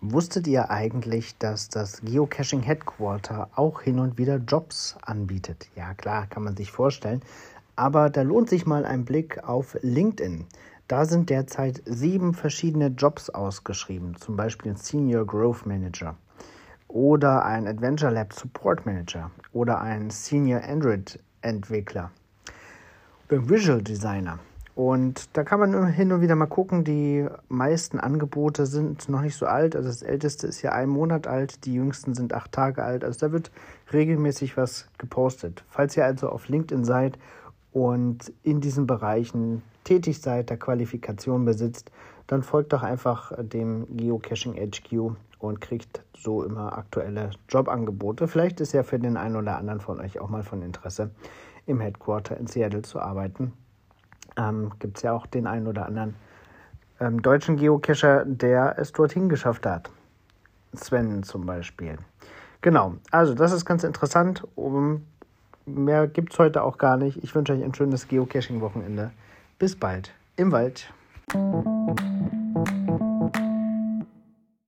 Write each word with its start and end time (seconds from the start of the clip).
Wusstet 0.00 0.46
ihr 0.46 0.70
eigentlich, 0.70 1.38
dass 1.38 1.68
das 1.68 2.00
Geocaching 2.02 2.62
Headquarter 2.62 3.48
auch 3.54 3.80
hin 3.80 3.98
und 3.98 4.18
wieder 4.18 4.36
Jobs 4.36 4.96
anbietet? 5.02 5.68
Ja, 5.76 5.94
klar, 5.94 6.26
kann 6.26 6.44
man 6.44 6.56
sich 6.56 6.70
vorstellen. 6.70 7.22
Aber 7.74 8.10
da 8.10 8.22
lohnt 8.22 8.48
sich 8.48 8.66
mal 8.66 8.84
ein 8.84 9.04
Blick 9.04 9.42
auf 9.42 9.76
LinkedIn. 9.82 10.46
Da 10.88 11.04
sind 11.04 11.30
derzeit 11.30 11.82
sieben 11.84 12.34
verschiedene 12.34 12.88
Jobs 12.88 13.30
ausgeschrieben, 13.30 14.16
zum 14.16 14.36
Beispiel 14.36 14.72
ein 14.72 14.76
Senior 14.76 15.26
Growth 15.26 15.66
Manager 15.66 16.16
oder 16.88 17.44
ein 17.44 17.66
Adventure 17.66 18.12
Lab 18.12 18.32
Support 18.32 18.84
Manager 18.84 19.30
oder 19.52 19.80
ein 19.80 20.10
Senior 20.10 20.62
Android 20.62 21.18
Entwickler 21.40 22.10
oder 23.28 23.48
Visual 23.48 23.82
Designer. 23.82 24.38
Und 24.74 25.36
da 25.36 25.44
kann 25.44 25.60
man 25.60 25.86
hin 25.86 26.10
und 26.10 26.20
wieder 26.20 26.34
mal 26.34 26.46
gucken. 26.46 26.82
Die 26.82 27.26
meisten 27.48 28.00
Angebote 28.00 28.66
sind 28.66 29.08
noch 29.08 29.20
nicht 29.20 29.36
so 29.36 29.46
alt. 29.46 29.76
Also 29.76 29.88
das 29.88 30.02
älteste 30.02 30.48
ist 30.48 30.62
ja 30.62 30.72
ein 30.72 30.88
Monat 30.88 31.28
alt, 31.28 31.64
die 31.64 31.74
jüngsten 31.74 32.14
sind 32.14 32.32
acht 32.32 32.50
Tage 32.50 32.82
alt. 32.82 33.04
Also 33.04 33.26
da 33.26 33.32
wird 33.32 33.52
regelmäßig 33.92 34.56
was 34.56 34.88
gepostet. 34.98 35.64
Falls 35.68 35.96
ihr 35.96 36.04
also 36.04 36.28
auf 36.28 36.48
LinkedIn 36.48 36.84
seid 36.84 37.18
und 37.72 38.32
in 38.42 38.60
diesen 38.60 38.86
Bereichen 38.88 39.62
tätig 39.84 40.20
seid, 40.20 40.50
der 40.50 40.56
Qualifikation 40.56 41.44
besitzt, 41.44 41.92
dann 42.26 42.42
folgt 42.42 42.72
doch 42.72 42.82
einfach 42.82 43.32
dem 43.38 43.86
Geocaching 43.96 44.54
HQ 44.54 45.14
und 45.38 45.60
kriegt 45.60 46.02
so 46.16 46.42
immer 46.42 46.76
aktuelle 46.76 47.30
Jobangebote. 47.48 48.26
Vielleicht 48.26 48.60
ist 48.60 48.72
ja 48.72 48.82
für 48.82 48.98
den 48.98 49.16
einen 49.16 49.36
oder 49.36 49.56
anderen 49.56 49.80
von 49.80 50.00
euch 50.00 50.18
auch 50.18 50.30
mal 50.30 50.42
von 50.42 50.62
Interesse, 50.62 51.10
im 51.66 51.80
Headquarter 51.80 52.36
in 52.38 52.46
Seattle 52.46 52.82
zu 52.82 52.98
arbeiten 52.98 53.52
ähm, 54.36 54.72
gibt 54.78 54.98
es 54.98 55.02
ja 55.02 55.12
auch 55.12 55.26
den 55.26 55.46
einen 55.46 55.66
oder 55.66 55.86
anderen 55.86 56.14
ähm, 57.00 57.22
deutschen 57.22 57.56
Geocacher, 57.56 58.24
der 58.24 58.78
es 58.78 58.92
dorthin 58.92 59.28
geschafft 59.28 59.66
hat. 59.66 59.90
Sven 60.74 61.22
zum 61.22 61.46
Beispiel. 61.46 61.98
Genau, 62.60 62.94
also 63.10 63.34
das 63.34 63.52
ist 63.52 63.64
ganz 63.64 63.84
interessant. 63.84 64.46
Um, 64.54 65.06
mehr 65.66 66.06
gibt 66.08 66.32
es 66.32 66.38
heute 66.38 66.62
auch 66.62 66.78
gar 66.78 66.96
nicht. 66.96 67.22
Ich 67.22 67.34
wünsche 67.34 67.52
euch 67.52 67.62
ein 67.62 67.74
schönes 67.74 68.08
Geocaching-Wochenende. 68.08 69.10
Bis 69.58 69.76
bald 69.76 70.12
im 70.36 70.50
Wald. 70.50 70.92